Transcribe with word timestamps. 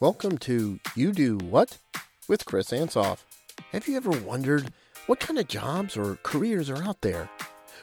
Welcome 0.00 0.38
to 0.38 0.78
You 0.94 1.10
Do 1.10 1.38
What 1.38 1.78
with 2.28 2.44
Chris 2.44 2.70
Ansoff. 2.70 3.24
Have 3.72 3.88
you 3.88 3.96
ever 3.96 4.12
wondered 4.12 4.72
what 5.06 5.18
kind 5.18 5.40
of 5.40 5.48
jobs 5.48 5.96
or 5.96 6.20
careers 6.22 6.70
are 6.70 6.80
out 6.84 7.00
there? 7.00 7.28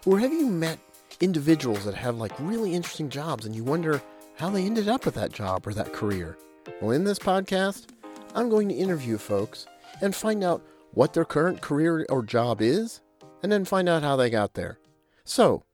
Or 0.05 0.17
have 0.19 0.31
you 0.31 0.47
met 0.47 0.79
individuals 1.19 1.83
that 1.83 1.93
have 1.93 2.15
like 2.15 2.31
really 2.39 2.73
interesting 2.73 3.09
jobs 3.09 3.45
and 3.45 3.53
you 3.53 3.65
wonder 3.65 4.01
how 4.37 4.49
they 4.49 4.63
ended 4.63 4.87
up 4.87 5.03
with 5.03 5.15
that 5.15 5.33
job 5.33 5.67
or 5.67 5.73
that 5.73 5.91
career? 5.91 6.37
Well, 6.79 6.91
in 6.91 7.03
this 7.03 7.19
podcast, 7.19 7.87
I'm 8.33 8.47
going 8.47 8.69
to 8.69 8.75
interview 8.75 9.17
folks 9.17 9.65
and 10.01 10.15
find 10.15 10.41
out 10.41 10.65
what 10.91 11.11
their 11.11 11.25
current 11.25 11.59
career 11.59 12.05
or 12.07 12.23
job 12.23 12.61
is 12.61 13.01
and 13.43 13.51
then 13.51 13.65
find 13.65 13.89
out 13.89 14.03
how 14.03 14.15
they 14.15 14.29
got 14.29 14.53
there. 14.53 14.79
So, 15.25 15.65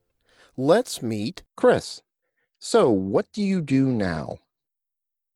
let's 0.57 1.03
meet 1.03 1.43
Chris. 1.55 2.01
So, 2.57 2.89
what 2.89 3.31
do 3.31 3.43
you 3.43 3.61
do 3.61 3.91
now? 3.91 4.39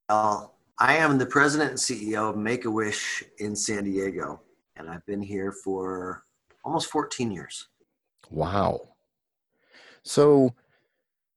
Well, 0.09 0.54
I 0.77 0.97
am 0.97 1.17
the 1.17 1.25
president 1.25 1.69
and 1.71 1.79
CEO 1.79 2.29
of 2.29 2.37
Make 2.37 2.65
a 2.65 2.71
Wish 2.71 3.23
in 3.37 3.55
San 3.55 3.85
Diego, 3.85 4.41
and 4.75 4.89
I've 4.89 5.05
been 5.05 5.21
here 5.21 5.53
for 5.53 6.25
almost 6.65 6.89
14 6.91 7.31
years. 7.31 7.69
Wow. 8.29 8.89
So, 10.03 10.53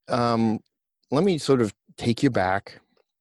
um, 0.09 0.59
let 1.13 1.23
me 1.23 1.39
sort 1.39 1.61
of 1.61 1.73
take 1.97 2.23
you 2.23 2.31
back 2.31 2.81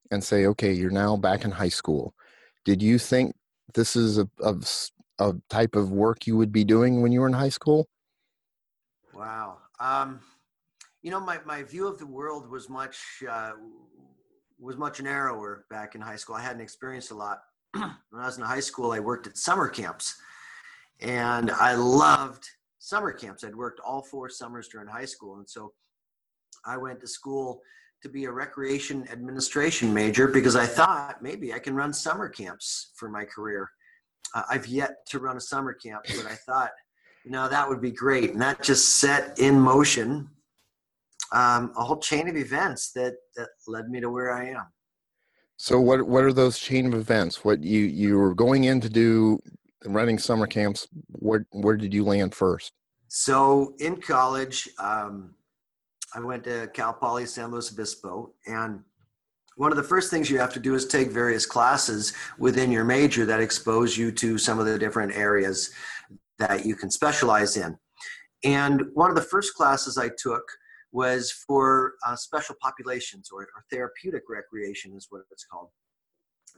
and 0.09 0.23
say, 0.23 0.48
okay, 0.48 0.73
you're 0.73 0.90
now 0.90 1.17
back 1.17 1.45
in 1.45 1.52
high 1.52 1.70
school. 1.70 2.16
Did 2.65 2.81
you 2.81 2.98
think 2.98 3.35
this 3.76 3.95
is 3.95 4.18
a, 4.18 4.27
a, 4.41 4.55
a 5.20 5.35
type 5.49 5.76
of 5.76 5.91
work 5.91 6.26
you 6.26 6.35
would 6.35 6.52
be 6.52 6.63
doing 6.63 7.02
when 7.02 7.12
you 7.12 7.21
were 7.21 7.27
in 7.27 7.34
high 7.34 7.49
school? 7.49 7.88
Wow. 9.13 9.59
Um, 9.79 10.20
you 11.04 11.12
know, 11.12 11.20
my, 11.20 11.40
my 11.45 11.62
view 11.62 11.88
of 11.88 11.99
the 11.99 12.07
world 12.07 12.49
was 12.49 12.70
much 12.70 13.23
uh, 13.29 13.52
was 14.59 14.77
much 14.77 15.02
narrower 15.02 15.66
back 15.70 15.95
in 15.95 16.02
high 16.02 16.16
school. 16.16 16.35
I 16.35 16.41
hadn't 16.41 16.61
experienced 16.61 17.11
a 17.11 17.15
lot. 17.15 17.41
when 17.71 17.91
I 18.13 18.25
was 18.25 18.38
in 18.38 18.43
high 18.43 18.59
school, 18.59 18.91
I 18.91 18.99
worked 18.99 19.27
at 19.27 19.38
summer 19.38 19.68
camps, 19.68 20.15
and 20.99 21.51
I 21.51 21.76
loved 21.76 22.48
summer 22.79 23.12
camps. 23.12 23.43
I'd 23.43 23.55
worked 23.55 23.79
all 23.82 24.01
four 24.01 24.29
summers 24.29 24.67
during 24.67 24.87
high 24.87 25.05
school, 25.05 25.37
and 25.37 25.49
so 25.49 25.73
I 26.65 26.77
went 26.77 26.99
to 27.01 27.07
school 27.07 27.62
to 28.01 28.09
be 28.09 28.26
a 28.26 28.32
recreation 28.32 29.07
administration 29.12 29.93
major 29.93 30.27
because 30.27 30.55
I 30.55 30.65
thought 30.65 31.21
maybe 31.21 31.54
I 31.54 31.60
can 31.60 31.76
run 31.76 31.93
summer 31.93 32.29
camps 32.29 32.91
for 32.95 33.10
my 33.10 33.26
career. 33.26 33.70
Uh, 34.35 34.43
I've 34.49 34.67
yet 34.67 35.05
to 35.07 35.20
run 35.20 35.37
a 35.37 35.41
summer 35.41 35.73
camp, 35.73 36.04
but 36.07 36.26
I 36.26 36.35
thought, 36.35 36.71
you 37.23 37.32
know, 37.32 37.48
that 37.49 37.67
would 37.67 37.82
be 37.82 37.91
great, 37.91 38.32
and 38.32 38.41
that 38.41 38.62
just 38.62 38.98
set 38.99 39.39
in 39.39 39.60
motion 39.60 40.29
um, 41.31 41.71
a 41.77 41.83
whole 41.83 41.99
chain 41.99 42.27
of 42.27 42.35
events 42.35 42.91
that 42.91 43.15
that 43.35 43.49
led 43.67 43.89
me 43.89 43.99
to 43.99 44.09
where 44.09 44.31
I 44.31 44.49
am. 44.49 44.67
So 45.57 45.79
what 45.79 46.07
what 46.07 46.23
are 46.23 46.33
those 46.33 46.59
chain 46.59 46.85
of 46.85 46.93
events? 46.93 47.43
What 47.43 47.63
you 47.63 47.81
you 47.81 48.17
were 48.17 48.35
going 48.35 48.65
in 48.65 48.79
to 48.81 48.89
do 48.89 49.39
running 49.85 50.20
summer 50.20 50.48
camps? 50.48 50.87
Where 51.07 51.45
where 51.51 51.75
did 51.75 51.93
you 51.93 52.03
land 52.03 52.35
first? 52.35 52.73
So 53.07 53.73
in 53.79 53.98
college, 53.98 54.70
um, 54.79 55.33
I 56.13 56.20
went 56.20 56.43
to 56.45 56.70
Cal 56.73 56.93
Poly 56.93 57.25
San 57.25 57.51
Luis 57.51 57.71
Obispo, 57.71 58.33
and 58.45 58.81
one 59.55 59.71
of 59.71 59.77
the 59.77 59.83
first 59.83 60.11
things 60.11 60.29
you 60.29 60.37
have 60.37 60.53
to 60.53 60.59
do 60.59 60.75
is 60.75 60.85
take 60.85 61.09
various 61.09 61.45
classes 61.45 62.13
within 62.37 62.71
your 62.71 62.83
major 62.83 63.25
that 63.25 63.39
expose 63.39 63.98
you 63.98 64.11
to 64.11 64.38
some 64.38 64.59
of 64.59 64.67
the 64.67 64.78
different 64.78 65.16
areas 65.16 65.72
that 66.38 66.66
you 66.66 66.75
can 66.75 66.91
specialize 66.91 67.57
in. 67.57 67.75
And 68.44 68.83
one 68.94 69.09
of 69.09 69.16
the 69.16 69.23
first 69.23 69.55
classes 69.55 69.97
I 69.97 70.09
took 70.09 70.44
was 70.91 71.31
for 71.31 71.94
uh, 72.06 72.16
special 72.16 72.56
populations 72.62 73.30
or, 73.31 73.41
or 73.41 73.63
therapeutic 73.72 74.24
recreation 74.30 74.94
is 74.96 75.07
what 75.09 75.22
it's 75.31 75.46
called. 75.46 75.69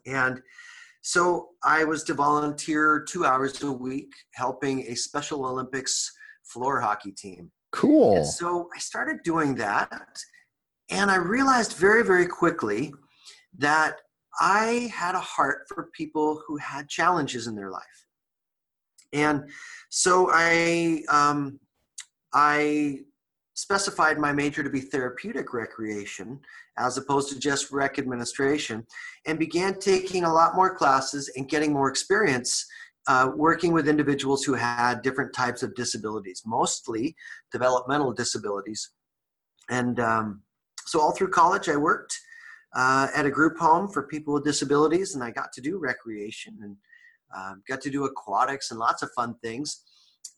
And 0.06 0.42
so 1.02 1.50
I 1.64 1.84
was 1.84 2.04
to 2.06 2.14
volunteer 2.14 3.06
two 3.08 3.26
hours 3.26 3.62
a 3.64 3.72
week 3.72 4.12
helping 4.36 4.82
a 4.88 4.96
Special 4.96 5.46
Olympics 5.46 6.12
floor 6.44 6.80
hockey 6.80 7.12
team. 7.12 7.52
Cool. 7.72 8.18
And 8.18 8.26
so 8.26 8.68
I 8.76 8.80
started 8.80 9.18
doing 9.24 9.56
that, 9.56 10.20
and 10.90 11.12
I 11.12 11.18
realized 11.18 11.74
very, 11.74 12.04
very 12.04 12.26
quickly 12.26 12.92
that 13.58 13.98
I 14.40 14.92
had 14.94 15.16
a 15.16 15.20
heart 15.20 15.66
for 15.68 15.90
people 15.94 16.42
who 16.48 16.58
had 16.58 16.90
challenges 16.90 17.48
in 17.48 17.56
their 17.56 17.70
life. 17.70 17.84
And 19.14 19.50
so 19.90 20.30
I, 20.32 21.04
um, 21.10 21.60
I 22.34 23.00
specified 23.60 24.18
my 24.18 24.32
major 24.32 24.64
to 24.64 24.70
be 24.70 24.80
therapeutic 24.80 25.54
recreation 25.54 26.40
as 26.78 26.98
opposed 26.98 27.30
to 27.30 27.38
just 27.38 27.72
rec 27.72 28.00
administration 28.00 28.86
and 29.28 29.38
began 29.38 29.78
taking 29.78 30.24
a 30.24 30.34
lot 30.34 30.56
more 30.56 30.74
classes 30.74 31.30
and 31.36 31.50
getting 31.50 31.74
more 31.74 31.90
experience 31.90 32.66
uh, 33.10 33.30
working 33.36 33.74
with 33.74 33.90
individuals 33.90 34.46
who 34.46 34.54
had 34.54 35.02
different 35.02 35.34
types 35.34 35.62
of 35.62 35.76
disabilities 35.76 36.42
mostly 36.46 37.14
developmental 37.52 38.14
disabilities. 38.14 38.92
And 39.70 40.00
um, 40.00 40.42
so 40.86 41.02
all 41.02 41.12
through 41.12 41.32
college 41.32 41.68
i 41.68 41.76
worked 41.76 42.18
uh, 42.78 43.08
at 43.14 43.26
a 43.26 43.32
group 43.32 43.58
home 43.58 43.90
for 43.90 44.04
people 44.04 44.34
with 44.36 44.46
disabilities 44.46 45.16
and 45.16 45.24
i 45.24 45.32
got 45.32 45.52
to 45.52 45.62
do 45.62 45.78
recreation 45.80 46.58
and 46.62 46.78
uh, 47.36 47.56
got 47.68 47.82
to 47.82 47.90
do 47.90 48.06
aquatics 48.06 48.72
and 48.72 48.80
lots 48.80 49.04
of 49.04 49.10
fun 49.18 49.36
things. 49.44 49.84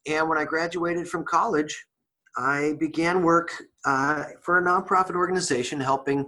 And 0.07 0.27
when 0.27 0.39
i 0.39 0.43
graduated 0.43 1.07
from 1.07 1.23
college 1.23 1.85
I 2.37 2.73
began 2.79 3.23
work 3.23 3.51
uh, 3.85 4.25
for 4.41 4.57
a 4.57 4.63
nonprofit 4.63 5.15
organization 5.15 5.79
helping 5.79 6.25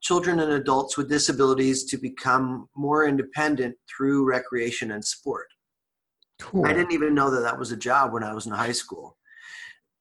children 0.00 0.40
and 0.40 0.52
adults 0.52 0.96
with 0.96 1.08
disabilities 1.08 1.84
to 1.84 1.96
become 1.96 2.68
more 2.76 3.06
independent 3.06 3.76
through 3.88 4.28
recreation 4.28 4.92
and 4.92 5.04
sport. 5.04 5.46
Cool. 6.40 6.66
I 6.66 6.72
didn't 6.72 6.92
even 6.92 7.14
know 7.14 7.30
that 7.30 7.42
that 7.42 7.58
was 7.58 7.70
a 7.70 7.76
job 7.76 8.12
when 8.12 8.24
I 8.24 8.34
was 8.34 8.46
in 8.46 8.52
high 8.52 8.72
school. 8.72 9.16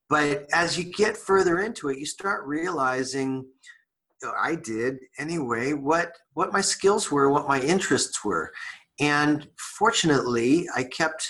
But 0.10 0.48
as 0.54 0.78
you 0.78 0.86
get 0.86 1.16
further 1.16 1.60
into 1.60 1.90
it, 1.90 2.00
you 2.00 2.06
start 2.06 2.46
realizing, 2.46 3.46
I 4.42 4.56
did 4.56 4.98
anyway, 5.20 5.74
what, 5.74 6.14
what 6.34 6.52
my 6.52 6.62
skills 6.62 7.12
were, 7.12 7.30
what 7.30 7.48
my 7.48 7.62
interests 7.62 8.26
were. 8.26 8.52
And 9.00 9.48
fortunately, 9.78 10.68
I 10.76 10.84
kept 10.84 11.28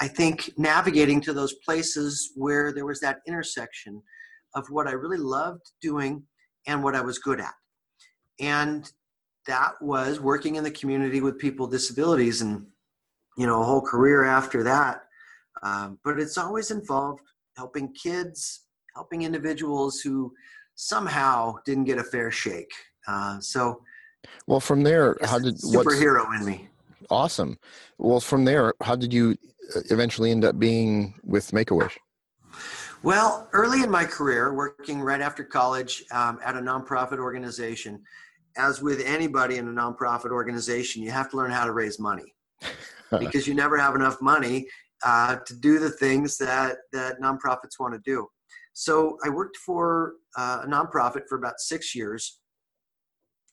I 0.00 0.08
think 0.08 0.50
navigating 0.56 1.20
to 1.22 1.32
those 1.32 1.54
places 1.64 2.32
where 2.36 2.72
there 2.72 2.86
was 2.86 3.00
that 3.00 3.18
intersection 3.26 4.02
of 4.54 4.66
what 4.70 4.86
I 4.86 4.92
really 4.92 5.18
loved 5.18 5.72
doing 5.80 6.22
and 6.66 6.82
what 6.82 6.94
I 6.94 7.00
was 7.00 7.18
good 7.18 7.40
at. 7.40 7.54
And 8.40 8.90
that 9.46 9.72
was 9.80 10.20
working 10.20 10.56
in 10.56 10.64
the 10.64 10.70
community 10.70 11.20
with 11.20 11.38
people 11.38 11.66
with 11.66 11.72
disabilities 11.72 12.42
and, 12.42 12.66
you 13.36 13.46
know, 13.46 13.60
a 13.60 13.64
whole 13.64 13.80
career 13.80 14.24
after 14.24 14.62
that. 14.62 15.02
Um, 15.62 15.98
but 16.04 16.20
it's 16.20 16.38
always 16.38 16.70
involved 16.70 17.22
helping 17.56 17.92
kids, 17.94 18.66
helping 18.94 19.22
individuals 19.22 20.00
who 20.00 20.32
somehow 20.76 21.56
didn't 21.64 21.84
get 21.84 21.98
a 21.98 22.04
fair 22.04 22.30
shake. 22.30 22.70
Uh, 23.08 23.40
so, 23.40 23.82
well, 24.46 24.60
from 24.60 24.82
there, 24.82 25.16
how 25.22 25.38
did 25.38 25.56
superhero 25.56 26.24
in 26.38 26.44
me? 26.44 26.68
Awesome. 27.10 27.58
Well, 27.98 28.20
from 28.20 28.44
there, 28.44 28.74
how 28.82 28.94
did 28.94 29.12
you 29.12 29.36
eventually 29.90 30.30
end 30.30 30.44
up 30.44 30.58
being 30.58 31.14
with 31.24 31.52
Make 31.52 31.70
a 31.70 31.74
Wish? 31.74 31.98
Well, 33.02 33.48
early 33.52 33.82
in 33.82 33.90
my 33.90 34.04
career, 34.04 34.52
working 34.52 35.00
right 35.00 35.20
after 35.20 35.44
college 35.44 36.04
um, 36.10 36.40
at 36.44 36.56
a 36.56 36.60
nonprofit 36.60 37.18
organization, 37.18 38.02
as 38.56 38.82
with 38.82 39.00
anybody 39.04 39.56
in 39.56 39.68
a 39.68 39.70
nonprofit 39.70 40.30
organization, 40.30 41.02
you 41.02 41.10
have 41.12 41.30
to 41.30 41.36
learn 41.36 41.52
how 41.52 41.64
to 41.64 41.72
raise 41.72 42.00
money 42.00 42.34
because 43.20 43.46
you 43.46 43.54
never 43.54 43.78
have 43.78 43.94
enough 43.94 44.20
money 44.20 44.66
uh, 45.04 45.36
to 45.46 45.54
do 45.54 45.78
the 45.78 45.90
things 45.90 46.36
that 46.38 46.78
that 46.92 47.20
nonprofits 47.20 47.78
want 47.78 47.94
to 47.94 48.00
do. 48.04 48.26
So 48.72 49.16
I 49.24 49.28
worked 49.28 49.56
for 49.58 50.14
uh, 50.36 50.62
a 50.64 50.66
nonprofit 50.66 51.22
for 51.28 51.38
about 51.38 51.60
six 51.60 51.94
years 51.94 52.40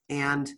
and 0.09 0.49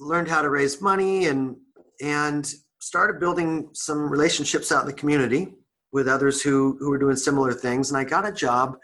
learned 0.00 0.28
how 0.28 0.42
to 0.42 0.50
raise 0.50 0.80
money 0.80 1.26
and 1.26 1.56
and 2.00 2.52
started 2.84 3.18
building 3.18 3.70
some 3.72 4.10
relationships 4.10 4.70
out 4.70 4.82
in 4.82 4.86
the 4.86 4.92
community 4.92 5.54
with 5.92 6.06
others 6.06 6.42
who, 6.42 6.76
who 6.80 6.90
were 6.90 6.98
doing 6.98 7.16
similar 7.16 7.50
things. 7.50 7.90
And 7.90 7.96
I 7.96 8.04
got 8.04 8.28
a 8.28 8.32
job 8.32 8.76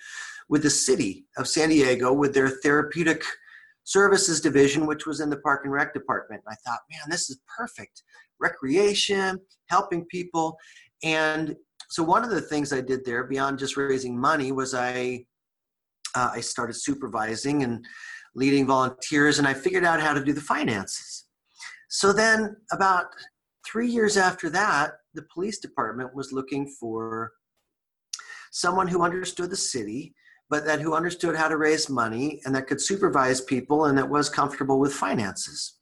with 0.49 0.63
the 0.63 0.71
city 0.71 1.27
of 1.37 1.47
San 1.47 1.69
Diego 1.69 2.11
with 2.11 2.33
their 2.33 2.49
therapeutic 2.49 3.23
services 3.85 4.41
division, 4.41 4.87
which 4.87 5.07
was 5.07 5.21
in 5.21 5.29
the 5.29 5.37
park 5.37 5.63
and 5.65 5.73
rec 5.73 5.93
department. 5.93 6.43
And 6.47 6.57
I 6.57 6.57
thought, 6.67 6.81
man, 6.91 7.11
this 7.11 7.29
is 7.29 7.41
perfect. 7.59 8.03
Recreation, 8.41 9.39
helping 9.69 10.07
people. 10.07 10.57
And 11.03 11.55
so 11.91 12.03
one 12.03 12.25
of 12.25 12.31
the 12.31 12.41
things 12.41 12.73
I 12.73 12.81
did 12.81 13.05
there 13.05 13.25
beyond 13.25 13.59
just 13.59 13.77
raising 13.77 14.19
money 14.19 14.51
was 14.51 14.75
I 14.75 15.27
uh, 16.15 16.31
I 16.33 16.41
started 16.41 16.73
supervising 16.73 17.65
and 17.65 17.85
leading 18.35 18.67
volunteers 18.67 19.39
and 19.39 19.47
I 19.47 19.53
figured 19.53 19.85
out 19.85 20.01
how 20.01 20.15
to 20.15 20.25
do 20.25 20.33
the 20.33 20.41
finances. 20.41 21.27
So 21.91 22.13
then 22.13 22.57
about 22.73 23.07
three 23.67 23.89
years 23.89 24.17
after 24.17 24.51
that, 24.51 24.93
the 25.15 25.27
police 25.33 25.59
department 25.59 26.15
was 26.15 26.33
looking 26.33 26.67
for 26.67 27.33
someone 28.53 28.89
who 28.89 29.03
understood 29.03 29.51
the 29.51 29.57
city, 29.57 30.15
but 30.49 30.65
that 30.67 30.81
who 30.81 30.95
understood 30.95 31.37
how 31.37 31.49
to 31.49 31.57
raise 31.57 31.89
money 31.89 32.41
and 32.45 32.55
that 32.55 32.67
could 32.67 32.81
supervise 32.81 33.41
people 33.41 33.87
and 33.87 33.97
that 33.97 34.09
was 34.09 34.29
comfortable 34.29 34.79
with 34.79 34.93
finances. 34.93 35.77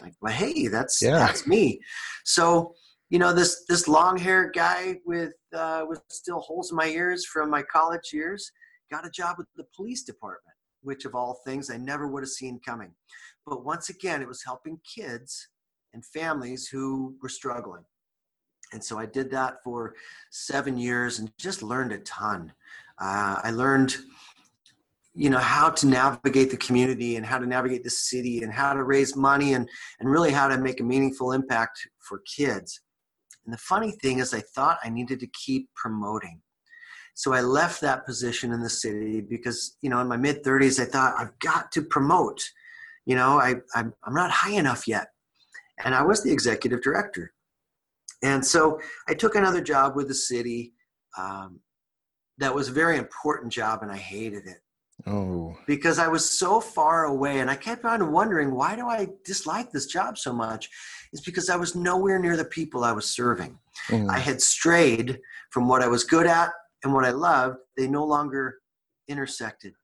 Like, 0.00 0.14
well, 0.20 0.32
hey, 0.32 0.68
that's 0.68 1.02
yeah. 1.02 1.18
that's 1.18 1.46
me. 1.46 1.80
So, 2.24 2.74
you 3.10 3.18
know, 3.18 3.32
this 3.32 3.64
this 3.68 3.88
long 3.88 4.16
haired 4.16 4.54
guy 4.54 4.96
with 5.04 5.32
uh, 5.54 5.84
with 5.88 6.00
still 6.10 6.40
holes 6.40 6.70
in 6.70 6.76
my 6.76 6.86
ears 6.86 7.24
from 7.24 7.50
my 7.50 7.62
college 7.62 8.12
years 8.12 8.50
got 8.90 9.06
a 9.06 9.10
job 9.10 9.36
with 9.38 9.48
the 9.56 9.64
police 9.76 10.04
department, 10.04 10.54
which 10.82 11.04
of 11.04 11.14
all 11.14 11.40
things 11.44 11.70
I 11.70 11.76
never 11.76 12.08
would 12.08 12.22
have 12.22 12.30
seen 12.30 12.60
coming. 12.64 12.92
But 13.44 13.64
once 13.64 13.88
again, 13.88 14.22
it 14.22 14.28
was 14.28 14.44
helping 14.44 14.78
kids 14.84 15.48
and 15.92 16.04
families 16.04 16.68
who 16.68 17.16
were 17.22 17.28
struggling. 17.28 17.84
And 18.72 18.82
so 18.82 18.98
I 18.98 19.06
did 19.06 19.30
that 19.30 19.62
for 19.64 19.94
seven 20.30 20.76
years 20.76 21.18
and 21.18 21.32
just 21.38 21.62
learned 21.62 21.92
a 21.92 21.98
ton. 21.98 22.52
Uh, 23.00 23.40
I 23.42 23.50
learned, 23.50 23.96
you 25.14 25.30
know, 25.30 25.38
how 25.38 25.70
to 25.70 25.86
navigate 25.86 26.50
the 26.50 26.56
community 26.58 27.16
and 27.16 27.24
how 27.24 27.38
to 27.38 27.46
navigate 27.46 27.84
the 27.84 27.90
city 27.90 28.42
and 28.42 28.52
how 28.52 28.74
to 28.74 28.82
raise 28.82 29.16
money 29.16 29.54
and, 29.54 29.68
and 30.00 30.10
really 30.10 30.30
how 30.30 30.48
to 30.48 30.58
make 30.58 30.80
a 30.80 30.84
meaningful 30.84 31.32
impact 31.32 31.78
for 31.98 32.22
kids. 32.36 32.80
And 33.46 33.54
the 33.54 33.58
funny 33.58 33.92
thing 34.02 34.18
is, 34.18 34.34
I 34.34 34.40
thought 34.54 34.78
I 34.84 34.90
needed 34.90 35.20
to 35.20 35.26
keep 35.28 35.70
promoting. 35.74 36.42
So 37.14 37.32
I 37.32 37.40
left 37.40 37.80
that 37.80 38.04
position 38.04 38.52
in 38.52 38.60
the 38.60 38.70
city 38.70 39.22
because, 39.22 39.76
you 39.80 39.90
know, 39.90 40.00
in 40.00 40.06
my 40.06 40.16
mid 40.16 40.44
30s, 40.44 40.78
I 40.80 40.84
thought 40.84 41.14
I've 41.18 41.36
got 41.38 41.72
to 41.72 41.82
promote. 41.82 42.40
You 43.06 43.16
know, 43.16 43.40
I, 43.40 43.54
I'm, 43.74 43.94
I'm 44.04 44.14
not 44.14 44.30
high 44.30 44.52
enough 44.52 44.86
yet. 44.86 45.08
And 45.84 45.94
I 45.94 46.02
was 46.02 46.22
the 46.22 46.32
executive 46.32 46.82
director. 46.82 47.32
And 48.22 48.44
so 48.44 48.80
I 49.08 49.14
took 49.14 49.34
another 49.34 49.60
job 49.60 49.94
with 49.94 50.08
the 50.08 50.14
city. 50.14 50.72
Um, 51.16 51.60
that 52.38 52.54
was 52.54 52.68
a 52.68 52.72
very 52.72 52.98
important 52.98 53.52
job, 53.52 53.82
and 53.82 53.90
I 53.90 53.96
hated 53.96 54.46
it. 54.46 54.58
Oh. 55.06 55.56
Because 55.66 55.98
I 55.98 56.08
was 56.08 56.28
so 56.28 56.60
far 56.60 57.04
away, 57.04 57.38
and 57.38 57.50
I 57.50 57.54
kept 57.54 57.84
on 57.84 58.12
wondering 58.12 58.54
why 58.54 58.74
do 58.74 58.88
I 58.88 59.08
dislike 59.24 59.70
this 59.70 59.86
job 59.86 60.18
so 60.18 60.32
much? 60.32 60.68
It's 61.12 61.22
because 61.22 61.48
I 61.48 61.56
was 61.56 61.74
nowhere 61.74 62.18
near 62.18 62.36
the 62.36 62.44
people 62.44 62.84
I 62.84 62.92
was 62.92 63.08
serving. 63.08 63.58
Mm. 63.88 64.10
I 64.10 64.18
had 64.18 64.42
strayed 64.42 65.20
from 65.50 65.68
what 65.68 65.82
I 65.82 65.88
was 65.88 66.04
good 66.04 66.26
at 66.26 66.50
and 66.82 66.92
what 66.92 67.04
I 67.04 67.10
loved. 67.10 67.58
They 67.76 67.86
no 67.86 68.04
longer 68.04 68.58
intersected, 69.08 69.74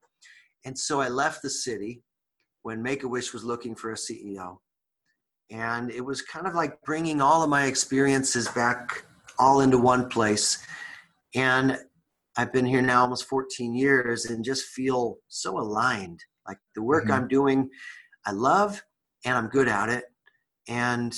and 0.64 0.76
so 0.76 1.00
I 1.00 1.08
left 1.08 1.42
the 1.42 1.50
city 1.50 2.02
when 2.62 2.82
Make 2.82 3.02
a 3.04 3.08
Wish 3.08 3.32
was 3.32 3.44
looking 3.44 3.74
for 3.74 3.92
a 3.92 3.94
CEO, 3.94 4.58
and 5.50 5.90
it 5.90 6.04
was 6.04 6.22
kind 6.22 6.46
of 6.46 6.54
like 6.54 6.80
bringing 6.82 7.20
all 7.20 7.42
of 7.42 7.50
my 7.50 7.66
experiences 7.66 8.48
back 8.48 9.04
all 9.38 9.60
into 9.60 9.78
one 9.78 10.08
place. 10.08 10.64
And 11.34 11.78
i've 12.36 12.52
been 12.52 12.66
here 12.66 12.82
now 12.82 13.02
almost 13.02 13.28
14 13.28 13.74
years 13.74 14.24
and 14.26 14.44
just 14.44 14.66
feel 14.66 15.18
so 15.28 15.58
aligned. 15.58 16.20
Like 16.46 16.58
the 16.74 16.82
work 16.82 17.04
mm-hmm. 17.04 17.12
i'm 17.12 17.28
doing 17.28 17.70
i 18.26 18.32
love 18.32 18.82
and 19.24 19.36
i'm 19.36 19.48
good 19.48 19.68
at 19.68 19.88
it. 19.88 20.04
And 20.68 21.14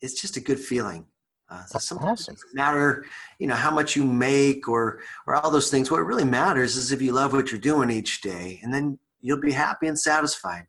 it's 0.00 0.20
just 0.20 0.36
a 0.36 0.40
good 0.40 0.60
feeling. 0.60 1.06
Uh, 1.50 1.64
so 1.64 1.78
sometimes 1.78 2.20
awesome. 2.20 2.32
it 2.32 2.36
doesn't 2.36 2.54
matter 2.54 3.06
you 3.38 3.46
know 3.46 3.54
how 3.54 3.70
much 3.70 3.96
you 3.96 4.04
make 4.04 4.68
or 4.68 5.00
or 5.26 5.34
all 5.34 5.50
those 5.50 5.70
things. 5.70 5.90
What 5.90 6.04
really 6.06 6.24
matters 6.24 6.76
is 6.76 6.92
if 6.92 7.02
you 7.02 7.12
love 7.12 7.32
what 7.32 7.50
you're 7.50 7.60
doing 7.60 7.90
each 7.90 8.20
day 8.20 8.60
and 8.62 8.72
then 8.72 8.98
you'll 9.20 9.40
be 9.40 9.52
happy 9.52 9.86
and 9.88 9.98
satisfied 9.98 10.66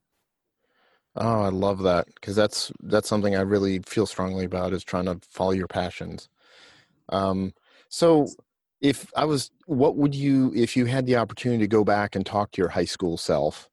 Oh, 1.15 1.41
I 1.41 1.50
love 1.50 1.83
that 1.83 2.07
because 2.15 2.35
that's 2.35 2.71
that's 2.81 3.09
something 3.09 3.35
I 3.35 3.41
really 3.41 3.79
feel 3.79 4.06
strongly 4.06 4.45
about 4.45 4.73
is 4.73 4.83
trying 4.83 5.06
to 5.06 5.19
follow 5.27 5.51
your 5.51 5.67
passions. 5.67 6.29
Um, 7.09 7.53
so, 7.89 8.27
if 8.81 9.11
I 9.15 9.25
was, 9.25 9.51
what 9.65 9.97
would 9.97 10.15
you, 10.15 10.53
if 10.56 10.77
you 10.77 10.85
had 10.85 11.06
the 11.06 11.17
opportunity 11.17 11.63
to 11.63 11.67
go 11.67 11.83
back 11.83 12.15
and 12.15 12.25
talk 12.25 12.51
to 12.51 12.61
your 12.61 12.69
high 12.69 12.85
school 12.85 13.17
self, 13.17 13.67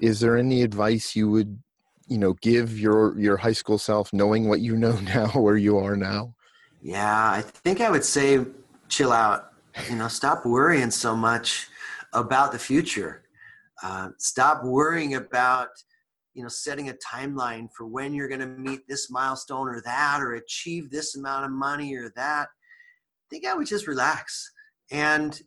is 0.00 0.20
there 0.20 0.36
any 0.36 0.62
advice 0.62 1.16
you 1.16 1.30
would, 1.30 1.58
you 2.06 2.18
know, 2.18 2.34
give 2.34 2.78
your 2.78 3.18
your 3.18 3.38
high 3.38 3.52
school 3.52 3.78
self, 3.78 4.12
knowing 4.12 4.48
what 4.48 4.60
you 4.60 4.76
know 4.76 4.98
now, 5.14 5.28
where 5.28 5.56
you 5.56 5.78
are 5.78 5.96
now? 5.96 6.34
Yeah, 6.82 7.30
I 7.30 7.40
think 7.40 7.80
I 7.80 7.90
would 7.90 8.04
say, 8.04 8.44
chill 8.88 9.12
out. 9.12 9.52
You 9.88 9.96
know, 9.96 10.08
stop 10.08 10.44
worrying 10.44 10.90
so 10.90 11.16
much 11.16 11.68
about 12.12 12.52
the 12.52 12.58
future. 12.58 13.22
Uh, 13.82 14.10
stop 14.18 14.62
worrying 14.62 15.14
about 15.14 15.70
you 16.34 16.42
know 16.42 16.48
setting 16.48 16.88
a 16.88 16.94
timeline 16.94 17.68
for 17.76 17.86
when 17.86 18.12
you're 18.12 18.28
going 18.28 18.40
to 18.40 18.46
meet 18.46 18.80
this 18.88 19.10
milestone 19.10 19.68
or 19.68 19.80
that 19.84 20.20
or 20.20 20.34
achieve 20.34 20.90
this 20.90 21.16
amount 21.16 21.44
of 21.44 21.50
money 21.50 21.94
or 21.94 22.12
that 22.16 22.48
i 22.48 23.26
think 23.30 23.46
i 23.46 23.54
would 23.54 23.66
just 23.66 23.86
relax 23.86 24.50
and 24.90 25.42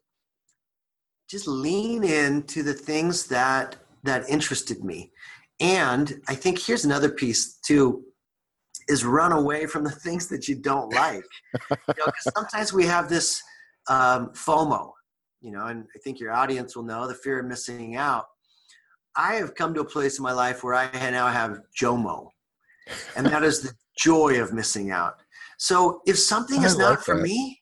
just 1.30 1.48
lean 1.48 2.04
into 2.04 2.64
the 2.64 2.74
things 2.74 3.28
that 3.28 3.76
that 4.04 4.30
interested 4.30 4.84
me. 4.84 5.12
And 5.60 6.22
i 6.28 6.36
think 6.36 6.60
here's 6.60 6.86
another 6.86 7.10
piece 7.10 7.60
too 7.66 8.04
is 8.88 9.04
run 9.04 9.34
away 9.34 9.66
from 9.66 9.84
the 9.84 9.92
things 10.06 10.28
that 10.28 10.48
you 10.48 10.56
don't 10.56 10.94
like. 10.94 11.26
You 11.70 11.94
know, 11.98 12.12
sometimes 12.34 12.72
we 12.72 12.86
have 12.86 13.10
this 13.10 13.42
um, 13.90 14.30
fomo 14.30 14.92
you 15.42 15.52
know 15.52 15.68
and 15.68 15.86
i 15.96 16.00
think 16.00 16.20
your 16.20 16.34
audience 16.34 16.76
will 16.76 16.84
know 16.84 17.08
the 17.08 17.14
fear 17.14 17.40
of 17.40 17.46
missing 17.46 17.96
out 17.96 18.26
I 19.18 19.34
have 19.36 19.56
come 19.56 19.74
to 19.74 19.82
a 19.82 19.86
place 19.86 20.20
in 20.20 20.24
my 20.24 20.32
life 20.32 20.64
where 20.64 20.76
I 20.76 20.90
now 21.10 21.28
have 21.28 21.62
JOMO, 21.80 22.30
and 23.16 23.26
that 23.26 23.44
is 23.44 23.62
the 23.62 23.74
joy 23.98 24.40
of 24.40 24.54
missing 24.54 24.92
out. 24.92 25.16
So 25.58 26.02
if 26.06 26.20
something 26.20 26.62
is 26.64 26.78
not 26.78 27.04
for 27.04 27.16
that. 27.16 27.24
me, 27.24 27.62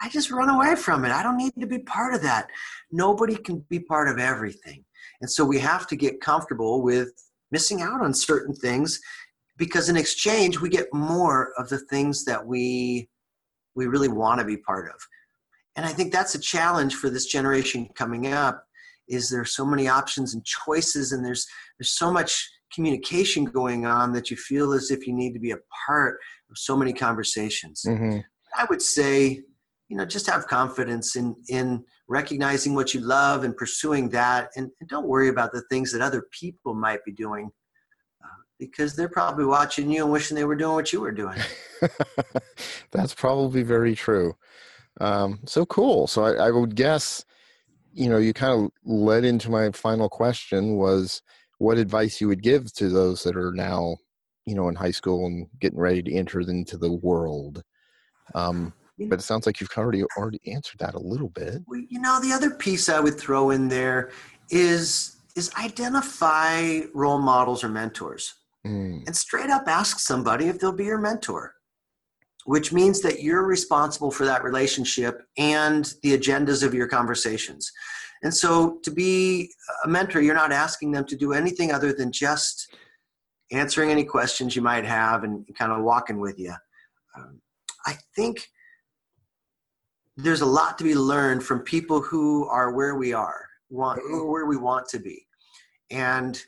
I 0.00 0.08
just 0.08 0.32
run 0.32 0.50
away 0.50 0.74
from 0.74 1.04
it. 1.04 1.12
I 1.12 1.22
don't 1.22 1.36
need 1.36 1.52
to 1.60 1.66
be 1.66 1.78
part 1.78 2.12
of 2.12 2.22
that. 2.22 2.48
Nobody 2.90 3.36
can 3.36 3.64
be 3.70 3.78
part 3.78 4.08
of 4.08 4.18
everything. 4.18 4.84
And 5.20 5.30
so 5.30 5.44
we 5.44 5.60
have 5.60 5.86
to 5.86 5.96
get 5.96 6.20
comfortable 6.20 6.82
with 6.82 7.10
missing 7.52 7.80
out 7.80 8.02
on 8.02 8.12
certain 8.12 8.54
things 8.54 9.00
because 9.56 9.88
in 9.88 9.96
exchange 9.96 10.60
we 10.60 10.68
get 10.68 10.92
more 10.92 11.52
of 11.56 11.68
the 11.68 11.78
things 11.78 12.24
that 12.24 12.44
we 12.44 13.08
we 13.76 13.86
really 13.86 14.08
want 14.08 14.40
to 14.40 14.44
be 14.44 14.56
part 14.56 14.88
of. 14.88 15.00
And 15.76 15.86
I 15.86 15.90
think 15.90 16.12
that's 16.12 16.34
a 16.34 16.40
challenge 16.40 16.96
for 16.96 17.10
this 17.10 17.26
generation 17.26 17.88
coming 17.94 18.32
up 18.32 18.66
is 19.08 19.28
there 19.28 19.44
so 19.44 19.64
many 19.64 19.88
options 19.88 20.34
and 20.34 20.44
choices 20.44 21.12
and 21.12 21.24
there's 21.24 21.46
there's 21.78 21.92
so 21.92 22.12
much 22.12 22.48
communication 22.74 23.44
going 23.44 23.86
on 23.86 24.12
that 24.12 24.30
you 24.30 24.36
feel 24.36 24.72
as 24.72 24.90
if 24.90 25.06
you 25.06 25.12
need 25.12 25.32
to 25.32 25.38
be 25.38 25.52
a 25.52 25.58
part 25.86 26.18
of 26.50 26.58
so 26.58 26.76
many 26.76 26.92
conversations. 26.92 27.82
Mm-hmm. 27.86 28.18
i 28.56 28.66
would 28.70 28.82
say 28.82 29.42
you 29.88 29.96
know 29.96 30.04
just 30.04 30.26
have 30.28 30.46
confidence 30.46 31.16
in 31.16 31.34
in 31.48 31.84
recognizing 32.08 32.74
what 32.74 32.92
you 32.94 33.00
love 33.00 33.44
and 33.44 33.56
pursuing 33.56 34.08
that 34.10 34.50
and, 34.56 34.70
and 34.80 34.88
don't 34.88 35.06
worry 35.06 35.28
about 35.28 35.52
the 35.52 35.62
things 35.70 35.92
that 35.92 36.02
other 36.02 36.26
people 36.30 36.74
might 36.74 37.04
be 37.04 37.12
doing 37.12 37.50
uh, 38.22 38.42
because 38.58 38.94
they're 38.94 39.08
probably 39.08 39.44
watching 39.44 39.90
you 39.90 40.02
and 40.02 40.12
wishing 40.12 40.34
they 40.34 40.44
were 40.44 40.56
doing 40.56 40.74
what 40.74 40.92
you 40.92 41.00
were 41.00 41.12
doing. 41.12 41.38
That's 42.90 43.14
probably 43.14 43.62
very 43.62 43.94
true. 43.94 44.36
Um, 45.00 45.40
so 45.46 45.66
cool. 45.66 46.06
So 46.06 46.24
I, 46.24 46.48
I 46.48 46.50
would 46.50 46.74
guess 46.74 47.24
you 47.94 48.10
know, 48.10 48.18
you 48.18 48.32
kind 48.32 48.64
of 48.64 48.70
led 48.84 49.24
into 49.24 49.50
my 49.50 49.70
final 49.70 50.08
question 50.08 50.76
was 50.76 51.22
what 51.58 51.78
advice 51.78 52.20
you 52.20 52.28
would 52.28 52.42
give 52.42 52.72
to 52.74 52.88
those 52.88 53.22
that 53.22 53.36
are 53.36 53.52
now, 53.52 53.96
you 54.46 54.54
know, 54.54 54.68
in 54.68 54.74
high 54.74 54.90
school 54.90 55.26
and 55.26 55.46
getting 55.60 55.78
ready 55.78 56.02
to 56.02 56.12
enter 56.12 56.40
into 56.40 56.76
the 56.76 56.92
world. 56.92 57.62
Um, 58.34 58.72
but 58.98 59.18
it 59.18 59.22
sounds 59.22 59.46
like 59.46 59.60
you've 59.60 59.70
already 59.76 60.04
already 60.16 60.40
answered 60.46 60.78
that 60.80 60.94
a 60.94 61.00
little 61.00 61.30
bit. 61.30 61.62
You 61.88 62.00
know, 62.00 62.20
the 62.20 62.32
other 62.32 62.50
piece 62.50 62.88
I 62.88 63.00
would 63.00 63.18
throw 63.18 63.50
in 63.50 63.68
there 63.68 64.10
is 64.50 65.16
is 65.36 65.50
identify 65.58 66.80
role 66.94 67.18
models 67.18 67.64
or 67.64 67.68
mentors, 67.68 68.34
mm. 68.64 69.04
and 69.04 69.16
straight 69.16 69.50
up 69.50 69.66
ask 69.66 69.98
somebody 69.98 70.46
if 70.46 70.60
they'll 70.60 70.72
be 70.72 70.84
your 70.84 70.98
mentor 70.98 71.54
which 72.44 72.72
means 72.72 73.00
that 73.00 73.22
you're 73.22 73.44
responsible 73.44 74.10
for 74.10 74.24
that 74.24 74.44
relationship 74.44 75.22
and 75.38 75.94
the 76.02 76.16
agendas 76.16 76.62
of 76.62 76.74
your 76.74 76.86
conversations. 76.86 77.70
And 78.22 78.34
so 78.34 78.78
to 78.82 78.90
be 78.90 79.50
a 79.84 79.88
mentor, 79.88 80.20
you're 80.20 80.34
not 80.34 80.52
asking 80.52 80.92
them 80.92 81.04
to 81.06 81.16
do 81.16 81.32
anything 81.32 81.72
other 81.72 81.92
than 81.92 82.12
just 82.12 82.74
answering 83.52 83.90
any 83.90 84.04
questions 84.04 84.56
you 84.56 84.62
might 84.62 84.84
have 84.84 85.24
and 85.24 85.44
kind 85.56 85.72
of 85.72 85.82
walking 85.82 86.20
with 86.20 86.38
you. 86.38 86.54
Um, 87.16 87.40
I 87.86 87.94
think 88.16 88.48
there's 90.16 90.40
a 90.40 90.46
lot 90.46 90.78
to 90.78 90.84
be 90.84 90.94
learned 90.94 91.42
from 91.42 91.60
people 91.60 92.00
who 92.00 92.46
are 92.48 92.72
where 92.72 92.94
we 92.94 93.12
are, 93.12 93.46
want, 93.68 94.00
where 94.28 94.46
we 94.46 94.56
want 94.56 94.88
to 94.88 94.98
be. 94.98 95.26
And 95.90 96.40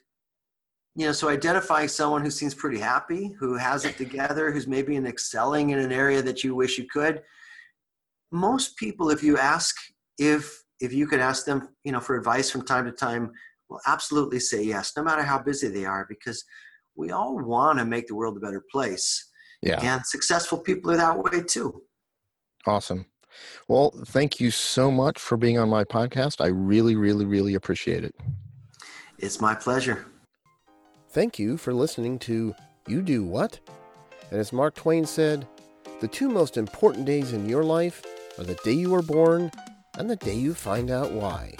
you 0.96 1.04
know 1.04 1.12
so 1.12 1.28
identifying 1.28 1.88
someone 1.88 2.22
who 2.22 2.30
seems 2.30 2.54
pretty 2.54 2.78
happy 2.78 3.30
who 3.38 3.54
has 3.56 3.84
it 3.84 3.98
together 3.98 4.50
who's 4.50 4.66
maybe 4.66 4.96
in 4.96 5.06
excelling 5.06 5.70
in 5.70 5.78
an 5.78 5.92
area 5.92 6.22
that 6.22 6.42
you 6.42 6.54
wish 6.54 6.78
you 6.78 6.86
could. 6.86 7.22
Most 8.32 8.76
people 8.76 9.10
if 9.10 9.22
you 9.22 9.38
ask 9.38 9.76
if 10.18 10.64
if 10.80 10.92
you 10.92 11.06
could 11.06 11.20
ask 11.20 11.44
them 11.44 11.68
you 11.84 11.92
know 11.92 12.00
for 12.00 12.16
advice 12.16 12.50
from 12.50 12.64
time 12.64 12.86
to 12.86 12.92
time 12.92 13.30
will 13.68 13.80
absolutely 13.86 14.40
say 14.40 14.62
yes 14.62 14.92
no 14.96 15.04
matter 15.04 15.22
how 15.22 15.38
busy 15.38 15.68
they 15.68 15.84
are 15.84 16.06
because 16.08 16.42
we 16.96 17.10
all 17.10 17.38
want 17.44 17.78
to 17.78 17.84
make 17.84 18.06
the 18.06 18.14
world 18.14 18.38
a 18.38 18.40
better 18.40 18.64
place. 18.72 19.30
Yeah. 19.60 19.80
And 19.82 20.04
successful 20.06 20.58
people 20.58 20.90
are 20.92 20.96
that 20.96 21.18
way 21.18 21.42
too. 21.42 21.82
Awesome. 22.66 23.04
Well 23.68 23.92
thank 24.06 24.40
you 24.40 24.50
so 24.50 24.90
much 24.90 25.18
for 25.18 25.36
being 25.36 25.58
on 25.58 25.68
my 25.68 25.84
podcast. 25.84 26.40
I 26.40 26.46
really 26.46 26.96
really 26.96 27.26
really 27.26 27.54
appreciate 27.54 28.02
it. 28.02 28.14
It's 29.18 29.42
my 29.42 29.54
pleasure 29.54 30.06
Thank 31.16 31.38
you 31.38 31.56
for 31.56 31.72
listening 31.72 32.18
to 32.18 32.54
You 32.86 33.00
Do 33.00 33.24
What? 33.24 33.58
And 34.30 34.38
as 34.38 34.52
Mark 34.52 34.74
Twain 34.74 35.06
said, 35.06 35.48
the 36.02 36.08
two 36.08 36.28
most 36.28 36.58
important 36.58 37.06
days 37.06 37.32
in 37.32 37.48
your 37.48 37.64
life 37.64 38.04
are 38.36 38.44
the 38.44 38.52
day 38.56 38.72
you 38.72 38.90
were 38.90 39.00
born 39.00 39.50
and 39.96 40.10
the 40.10 40.16
day 40.16 40.34
you 40.34 40.52
find 40.52 40.90
out 40.90 41.12
why. 41.12 41.56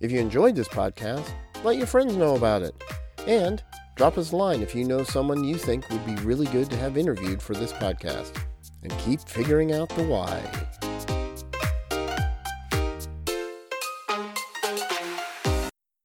If 0.00 0.12
you 0.12 0.20
enjoyed 0.20 0.54
this 0.54 0.68
podcast, 0.68 1.28
let 1.64 1.76
your 1.76 1.88
friends 1.88 2.14
know 2.14 2.36
about 2.36 2.62
it. 2.62 2.80
And 3.26 3.64
drop 3.96 4.16
us 4.16 4.30
a 4.30 4.36
line 4.36 4.62
if 4.62 4.76
you 4.76 4.84
know 4.84 5.02
someone 5.02 5.42
you 5.42 5.56
think 5.56 5.90
would 5.90 6.06
be 6.06 6.14
really 6.22 6.46
good 6.46 6.70
to 6.70 6.76
have 6.76 6.96
interviewed 6.96 7.42
for 7.42 7.54
this 7.54 7.72
podcast. 7.72 8.40
And 8.84 8.96
keep 8.98 9.18
figuring 9.22 9.72
out 9.72 9.88
the 9.88 10.04
why. 10.04 10.40